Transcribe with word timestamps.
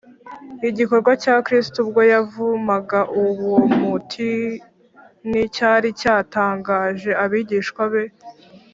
’igikorwa 0.69 1.11
cya 1.23 1.35
kristo 1.45 1.77
ubwo 1.83 2.01
yavumaga 2.11 2.99
uwo 3.23 3.59
mutini 3.77 5.41
cyari 5.55 5.89
cyatangaje 5.99 7.11
abigishwa 7.23 7.83
be 7.93 8.03